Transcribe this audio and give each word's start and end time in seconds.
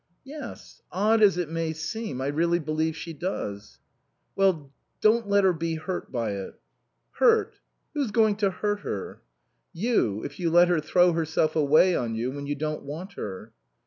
"Yes. 0.23 0.81
Odd 0.91 1.21
as 1.21 1.37
it 1.37 1.47
may 1.47 1.73
seem, 1.73 2.21
I 2.21 2.25
really 2.29 2.57
believe 2.57 2.97
she 2.97 3.13
does." 3.13 3.77
"Well 4.35 4.73
don't 4.99 5.29
let 5.29 5.43
her 5.43 5.53
be 5.53 5.75
hurt 5.75 6.11
by 6.11 6.31
it." 6.31 6.59
"Hurt? 7.11 7.59
Who's 7.93 8.09
going 8.09 8.37
to 8.37 8.49
hurt 8.49 8.79
her?" 8.79 9.21
"You, 9.73 10.23
if 10.23 10.39
you 10.39 10.49
let 10.49 10.69
her 10.69 10.79
throw 10.79 11.11
herself 11.13 11.55
away 11.55 11.95
on 11.95 12.15
you 12.15 12.31
when 12.31 12.47
you 12.47 12.55
don't 12.55 12.81
want 12.81 13.13
her." 13.13 13.53